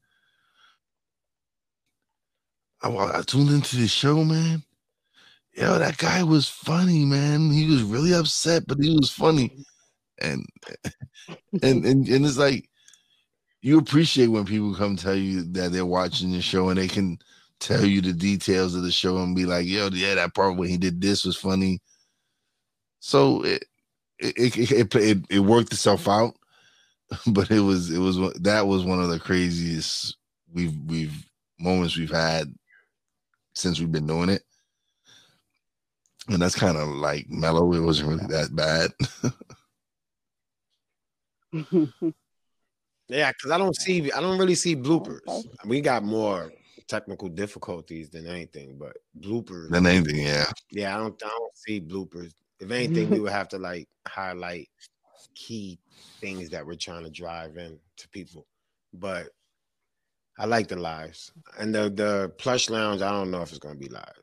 [2.81, 4.63] I, I tuned into the show, man
[5.57, 7.51] yo, that guy was funny, man.
[7.51, 9.51] He was really upset, but he was funny.
[10.21, 10.45] And
[11.63, 12.69] and and, and it's like
[13.61, 17.17] you appreciate when people come tell you that they're watching the show and they can
[17.59, 20.69] tell you the details of the show and be like, yo, yeah, that part when
[20.69, 21.81] he did this was funny.
[22.99, 23.65] So it
[24.19, 26.35] it it, it, it, it worked itself out,
[27.27, 30.17] but it was it was that was one of the craziest
[30.53, 31.13] we've we've
[31.59, 32.53] moments we've had
[33.53, 34.43] since we've been doing it
[36.29, 37.73] and that's kind of like mellow.
[37.73, 38.91] It wasn't really that bad.
[43.07, 45.19] yeah, because I don't see, I don't really see bloopers.
[45.65, 46.51] We got more
[46.87, 50.45] technical difficulties than anything, but bloopers than anything, yeah.
[50.71, 52.33] Yeah, I don't, I don't see bloopers.
[52.59, 54.69] If anything, we would have to like highlight
[55.35, 55.79] key
[56.19, 58.47] things that we're trying to drive in to people.
[58.93, 59.29] But
[60.39, 63.01] I like the lives and the the plush lounge.
[63.01, 64.19] I don't know if it's gonna be live.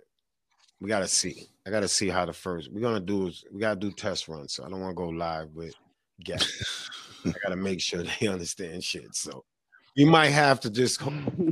[0.81, 1.49] We gotta see.
[1.67, 4.55] I gotta see how the first we're gonna do is we gotta do test runs.
[4.55, 5.75] So I don't want to go live with
[6.23, 6.91] guests.
[7.27, 9.15] I gotta make sure they understand shit.
[9.15, 9.45] So
[9.95, 11.01] you might have to just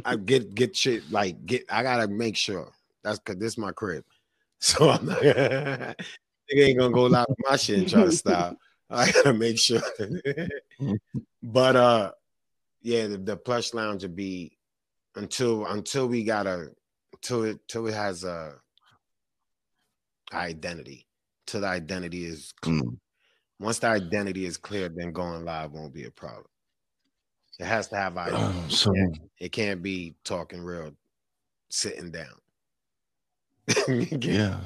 [0.05, 1.65] I get get shit like get.
[1.71, 2.71] I gotta make sure
[3.03, 4.05] that's because this is my crib.
[4.65, 5.97] So I'm not.
[6.51, 8.57] nigga ain't gonna go live with my shit and try to stop.
[8.91, 9.81] I gotta make sure.
[11.43, 12.13] but uh,
[12.83, 14.59] yeah, the, the plush lounge will be
[15.17, 16.71] until until we gotta
[17.13, 18.55] until it till it has a
[20.33, 21.07] identity
[21.47, 22.81] till the identity is clear.
[22.81, 22.99] Mm.
[23.61, 26.47] Once the identity is clear, then going live won't be a problem.
[27.59, 28.59] It has to have identity.
[28.59, 30.93] Um, so, it, it can't be talking real,
[31.69, 32.27] sitting down.
[34.21, 34.59] yeah.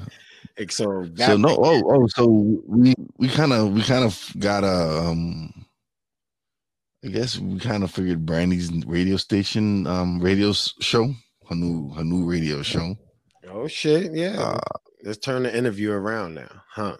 [0.69, 1.49] So, so no.
[1.49, 2.07] Oh, oh.
[2.07, 2.27] So
[2.67, 4.99] we we kind of we kind of got a.
[4.99, 5.53] um
[7.05, 11.13] I guess we kind of figured Brandy's radio station, um, radio show,
[11.47, 12.97] her new her new radio show.
[13.49, 14.13] Oh shit!
[14.13, 14.59] Yeah, uh,
[15.03, 16.97] let's turn the interview around now, huh?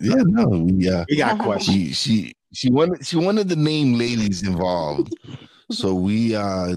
[0.00, 1.76] Yeah, no, we uh, we got questions.
[1.76, 5.12] She she she wanted she wanted the name ladies involved,
[5.70, 6.76] so we uh,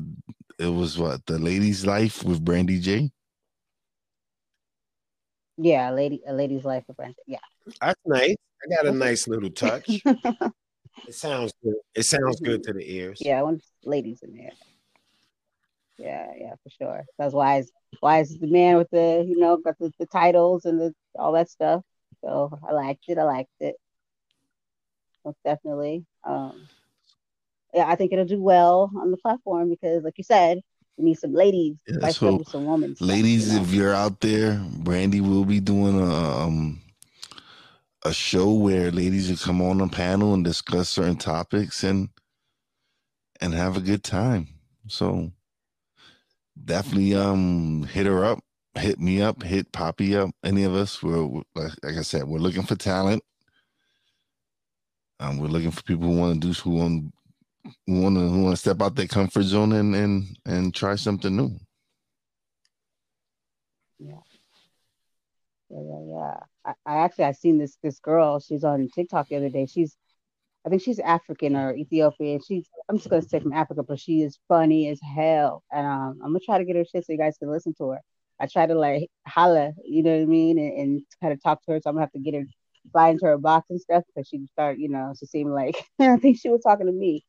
[0.60, 3.12] it was what the ladies' life with Brandy J.
[5.64, 7.16] Yeah, a lady, a lady's life with Brandy.
[7.28, 7.38] Yeah,
[7.80, 8.36] that's nice.
[8.64, 10.02] I got a nice little touch.
[10.06, 11.76] it sounds good.
[11.94, 13.20] It sounds good to the ears.
[13.22, 14.52] Yeah, I want ladies in there.
[15.98, 17.06] Yeah, yeah, for sure.
[17.20, 20.66] That's why is why is the man with the you know got the, the titles
[20.66, 21.84] and the all that stuff.
[22.22, 23.20] So I liked it.
[23.20, 23.76] I liked it.
[25.24, 26.06] Most definitely.
[26.24, 26.68] Um,
[27.74, 30.62] yeah, I think it'll do well on the platform because, like you said,
[31.02, 32.96] we need some ladies, yeah, so some women.
[33.00, 33.64] Ladies, you know?
[33.64, 36.82] if you're out there, Brandy will be doing a um
[38.06, 42.10] a show where ladies will come on a panel and discuss certain topics and
[43.42, 44.48] and have a good time.
[44.88, 45.32] So
[46.64, 48.40] definitely um hit her up,
[48.76, 50.32] hit me up, hit Papi up.
[50.44, 53.24] Any of us, we're like, I said, we're looking for talent.
[55.20, 57.14] Um, we're looking for people who want to do who want
[57.88, 61.52] want to want to step out their comfort zone and and and try something new.
[64.00, 64.16] Yeah,
[65.70, 66.06] yeah, yeah.
[66.08, 66.40] yeah.
[66.66, 68.40] I, I actually I seen this this girl.
[68.40, 69.66] She's on TikTok the other day.
[69.66, 69.96] She's
[70.66, 72.40] I think she's African or Ethiopian.
[72.42, 75.64] She's I'm just gonna say from Africa, but she is funny as hell.
[75.72, 77.90] And um, I'm gonna try to get her shit so you guys can listen to
[77.90, 78.02] her.
[78.40, 81.64] I try to like holla, you know what I mean, and, and kind of talk
[81.66, 81.80] to her.
[81.82, 82.46] So I'm gonna have to get her
[82.92, 86.18] fly into her box and stuff because she start, you know, she seemed like I
[86.18, 87.24] think she was talking to me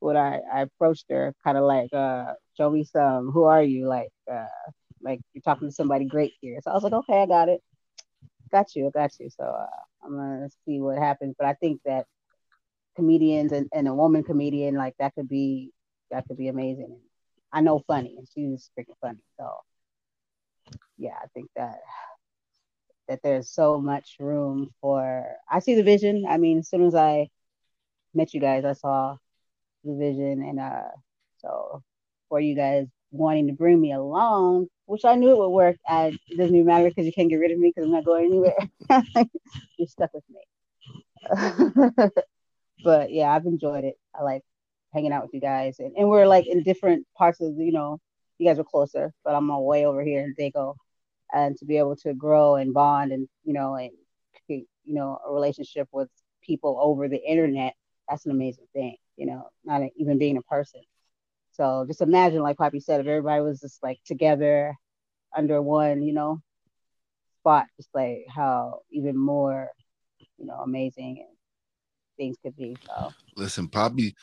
[0.00, 3.86] when I, I approached her, kind of like, uh, show me some, who are you?
[3.88, 4.46] Like, uh,
[5.02, 6.58] like you're talking to somebody great here.
[6.62, 7.62] So I was like, okay, I got it,
[8.50, 9.30] got you, I got you.
[9.30, 9.66] So uh,
[10.04, 11.34] I'm gonna see what happens.
[11.38, 12.06] But I think that
[12.96, 15.70] comedians and, and a woman comedian like that could be
[16.10, 16.98] that could be amazing.
[17.52, 19.22] I know funny, and she's freaking funny.
[19.38, 19.50] So
[20.96, 21.78] yeah, I think that
[23.08, 25.26] that there's so much room for.
[25.50, 26.24] I see the vision.
[26.28, 27.28] I mean, as soon as I
[28.14, 29.16] met you guys, I saw
[29.84, 30.88] the vision, and uh,
[31.38, 31.82] so
[32.28, 35.76] for you guys wanting to bring me along, which I knew it would work.
[35.88, 38.04] And it doesn't even matter because you can't get rid of me because I'm not
[38.04, 38.56] going anywhere.
[39.78, 40.40] You're stuck with me.
[42.84, 43.98] but yeah, I've enjoyed it.
[44.14, 44.42] I like
[44.92, 47.98] hanging out with you guys, and, and we're like in different parts of you know.
[48.38, 50.76] You guys are closer, but I'm all way over here in Dago,
[51.32, 53.90] and to be able to grow and bond and you know and
[54.48, 56.08] you know a relationship with
[56.42, 57.74] people over the internet,
[58.08, 58.96] that's an amazing thing.
[59.18, 60.80] You know, not even being a person.
[61.52, 64.74] So just imagine, like Papi said, if everybody was just like together
[65.36, 66.40] under one, you know,
[67.40, 69.68] spot, just like how even more,
[70.38, 71.26] you know, amazing
[72.16, 72.76] things could be.
[72.86, 74.14] So listen, Papi.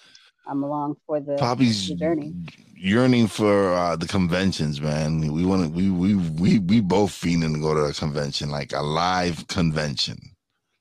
[0.48, 2.34] I'm along for the, Papi's the journey.
[2.76, 5.32] Yearning for uh, the conventions, man.
[5.34, 5.70] We want to.
[5.70, 10.20] We we we we both fiending to go to a convention, like a live convention,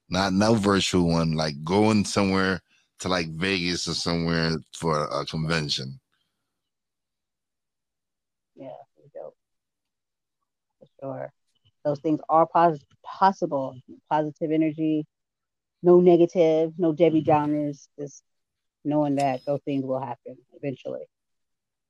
[0.09, 1.33] not no virtual one.
[1.33, 2.61] Like going somewhere
[3.05, 6.01] to like Vegas or somewhere for a convention.
[8.57, 8.69] Yeah,
[9.15, 9.37] dope.
[10.81, 11.33] For sure.
[11.85, 13.77] Those things are pos- possible.
[14.11, 15.07] Positive energy,
[15.83, 18.23] no negative, no Debbie Downers, just
[18.85, 21.05] knowing that those things will happen eventually.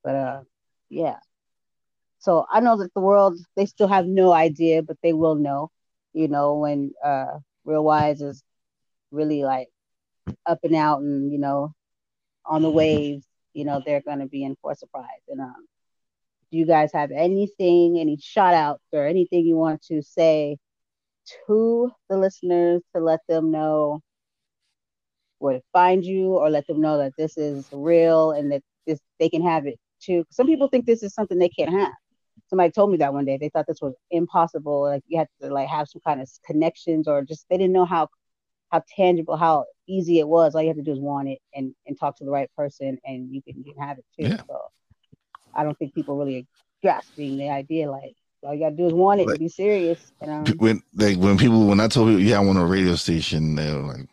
[0.03, 0.41] But uh
[0.89, 1.19] yeah.
[2.19, 5.71] So I know that the world they still have no idea, but they will know,
[6.13, 8.43] you know, when uh RealWize is
[9.11, 9.69] really like
[10.45, 11.73] up and out and, you know,
[12.45, 15.23] on the waves, you know, they're gonna be in for a surprise.
[15.29, 15.67] And um
[16.51, 20.57] do you guys have anything, any shout outs or anything you want to say
[21.47, 24.01] to the listeners to let them know
[25.39, 28.99] where to find you or let them know that this is real and that this
[29.19, 30.23] they can have it too.
[30.29, 31.93] Some people think this is something they can't have.
[32.49, 33.37] Somebody told me that one day.
[33.37, 34.83] They thought this was impossible.
[34.83, 37.85] Like you had to like have some kind of connections or just they didn't know
[37.85, 38.07] how
[38.75, 40.53] how tangible, how easy it was.
[40.53, 42.97] All you have to do is want it and and talk to the right person
[43.05, 44.29] and you can, you can have it too.
[44.29, 44.41] Yeah.
[44.47, 44.61] So
[45.53, 46.45] I don't think people really
[46.81, 47.89] grasping the idea.
[47.89, 50.11] Like all you gotta do is want it like, and be serious.
[50.21, 53.55] And, when like when people when I told people, yeah, I want a radio station,
[53.55, 54.07] they were like,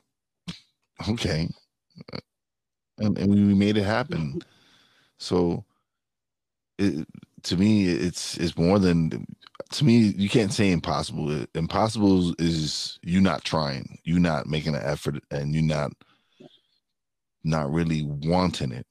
[1.08, 1.48] okay,
[2.98, 4.40] and, and we made it happen.
[5.18, 5.64] so,
[6.78, 7.06] it,
[7.44, 9.26] to me, it's it's more than
[9.72, 10.14] to me.
[10.16, 11.46] You can't say impossible.
[11.54, 15.92] Impossible is you not trying, you not making an effort, and you not
[17.44, 18.86] not really wanting it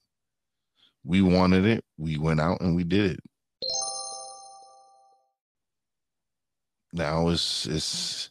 [1.03, 1.83] we wanted it.
[1.97, 3.19] We went out and we did it.
[6.93, 8.29] Now it's it's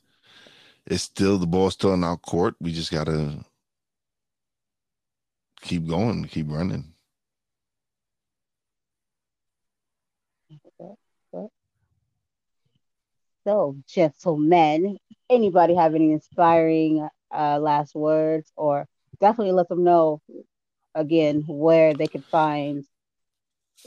[0.86, 2.54] it's still the ball's still in our court.
[2.60, 3.44] We just gotta
[5.62, 6.94] keep going, keep running.
[13.50, 14.96] So, gentlemen,
[15.28, 18.86] anybody have any inspiring uh, last words, or
[19.20, 20.22] definitely let them know
[20.94, 22.84] again where they could find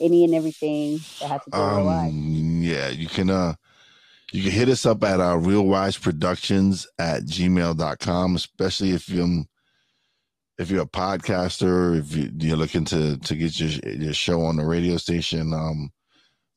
[0.01, 3.53] any and everything that has to do with um, Yeah, you can uh
[4.33, 9.45] you can hit us up at our RealWize productions at gmail.com, especially if you
[10.57, 14.57] if you're a podcaster, if you, are looking to to get your your show on
[14.57, 15.89] the radio station, um,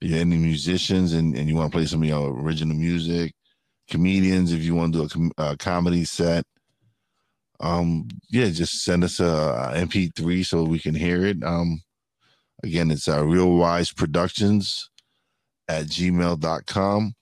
[0.02, 3.32] any musicians and, and you want to play some of your original music,
[3.88, 6.44] comedians, if you want to do a, a comedy set,
[7.60, 11.42] um yeah just send us a, a mp3 so we can hear it.
[11.42, 11.80] Um
[12.62, 14.90] again it's uh, RealWize productions
[15.68, 17.14] at gmail.com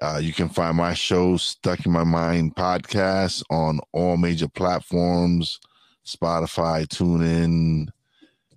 [0.00, 5.60] uh, you can find my show stuck in my mind podcast on all major platforms
[6.06, 7.88] spotify TuneIn,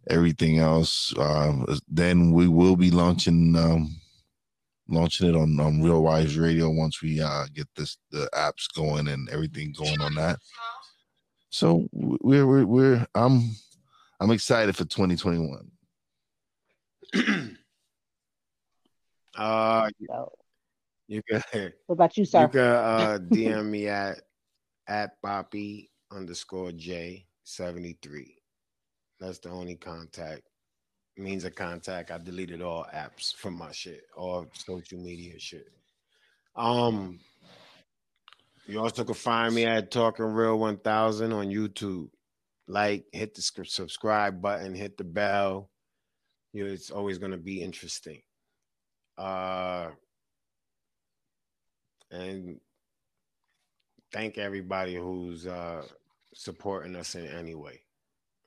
[0.09, 3.95] everything else uh, then we will be launching um
[4.87, 9.29] launching it on, on RealWize radio once we uh get this the apps going and
[9.29, 10.37] everything going on that
[11.55, 13.55] so we're we're, we're I'm
[14.19, 15.71] I'm excited for 2021.
[19.37, 19.89] uh
[21.07, 21.43] you can
[21.85, 22.41] what about you, sir?
[22.41, 24.19] You can uh DM me at
[24.85, 28.34] at Papi underscore J 73.
[29.19, 30.41] That's the only contact
[31.17, 32.11] means of contact.
[32.11, 35.67] I deleted all apps from my shit, all social media shit.
[36.55, 37.19] Um
[38.67, 42.09] you also can find me at Talking Real 1000 on YouTube.
[42.67, 45.69] Like, hit the subscribe button, hit the bell.
[46.51, 48.21] You know, it's always to be interesting.
[49.19, 49.89] Uh,
[52.09, 52.59] and
[54.11, 55.83] thank everybody who's uh,
[56.33, 57.84] supporting us in any way.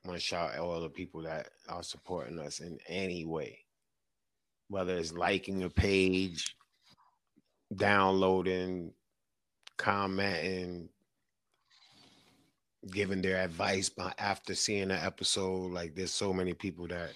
[0.05, 3.59] Want to shout out all the people that are supporting us in any way,
[4.69, 6.55] whether it's liking a page,
[7.75, 8.93] downloading,
[9.77, 10.89] commenting,
[12.91, 15.71] giving their advice by after seeing the episode.
[15.71, 17.11] Like there's so many people that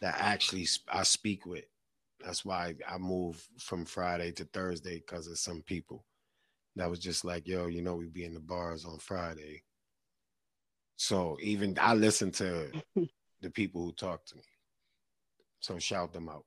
[0.00, 1.64] that actually I speak with.
[2.24, 6.04] That's why I move from Friday to Thursday because of some people
[6.76, 9.62] that was just like, yo, you know, we be in the bars on Friday.
[10.98, 12.70] So even I listen to
[13.40, 14.42] the people who talk to me.
[15.60, 16.44] So shout them out.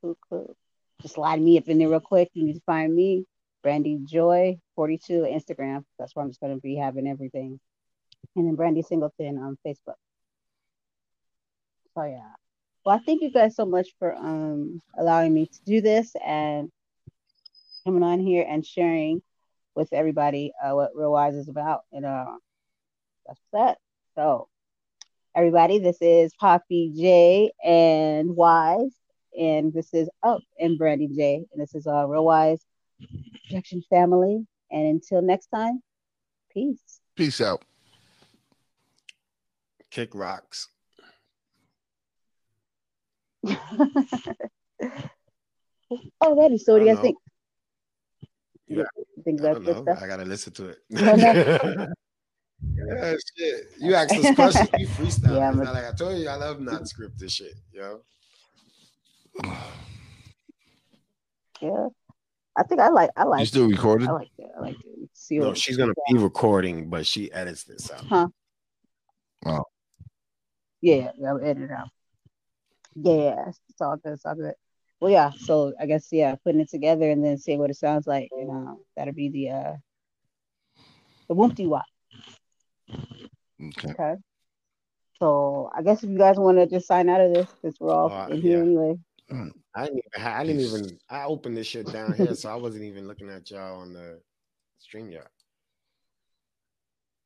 [0.00, 0.56] Cool, cool.
[1.00, 2.30] Just slide me up in there real quick.
[2.34, 3.24] You need to find me,
[3.62, 5.84] Brandy Joy 42 Instagram.
[5.98, 7.58] That's where I'm just going to be having everything.
[8.36, 9.94] And then Brandy Singleton on Facebook.
[11.94, 12.32] So yeah.
[12.84, 16.70] Well, I thank you guys so much for um allowing me to do this and
[17.84, 19.22] coming on here and sharing
[19.74, 21.82] with everybody uh, what RealWize is about.
[21.92, 22.36] And uh,
[23.26, 23.78] that's that.
[24.14, 24.48] So,
[25.34, 28.92] everybody, this is Papi Jae and Wize,
[29.38, 32.60] and this is Up oh, and Brandy J, and this is uh, RealWize
[33.44, 34.46] Projection Family.
[34.70, 35.82] And until next time,
[36.52, 37.00] peace.
[37.16, 37.64] Peace out.
[39.90, 40.68] Kick rocks.
[43.50, 43.56] oh,
[46.20, 46.76] that is so.
[46.76, 47.18] I, I think
[48.78, 48.84] yeah.
[49.24, 49.98] think that's good stuff.
[50.02, 50.78] I gotta listen to it.
[50.90, 51.86] yeah,
[53.36, 53.64] shit.
[53.78, 55.36] You ask this question, you freestyle.
[55.36, 55.72] Yeah, but...
[55.72, 58.00] like I told you, I love not scripted shit, yo.
[61.60, 61.86] Yeah.
[62.56, 64.08] I think I like I like You still recording?
[64.08, 64.50] I like that.
[64.56, 65.08] I like it.
[65.12, 68.04] See no, she's gonna be recording, but she edits this out.
[68.04, 68.28] Huh.
[69.46, 69.64] Oh.
[70.80, 71.88] Yeah, I'll edit it out.
[72.96, 74.14] Yeah, it's all good.
[74.14, 74.54] It's all good
[75.02, 75.32] well, yeah.
[75.36, 78.44] So I guess yeah, putting it together and then seeing what it sounds like, you
[78.46, 79.72] know, that'll be the uh
[81.28, 81.86] the Whoopty Wop.
[82.88, 83.90] Okay.
[83.90, 84.14] Okay.
[85.18, 87.92] So I guess if you guys want to just sign out of this, because we're
[87.92, 88.42] all oh, in yeah.
[88.42, 88.96] here anyway.
[89.74, 90.22] I didn't even.
[90.24, 90.98] I didn't even.
[91.10, 94.20] I opened this shit down here, so I wasn't even looking at y'all on the
[94.78, 95.26] stream yet.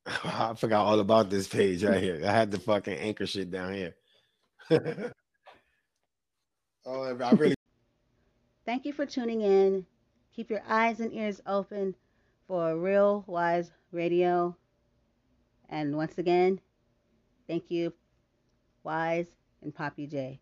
[0.25, 2.23] I forgot all about this page right here.
[2.25, 3.97] I had the fucking anchor shit down here.
[6.87, 7.56] oh, I really
[8.67, 9.87] Thank you for tuning in.
[10.35, 11.95] Keep your eyes and ears open
[12.49, 14.57] for RealWize Radio.
[15.69, 16.61] And once again,
[17.47, 17.93] thank you,
[18.85, 19.29] Wize
[19.63, 20.41] and Papi Jae.